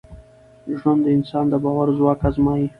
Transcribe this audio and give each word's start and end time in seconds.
ژوند 0.79 0.99
د 1.05 1.07
انسان 1.17 1.45
د 1.49 1.53
باور 1.63 1.87
ځواک 1.97 2.19
ازمېيي. 2.29 2.67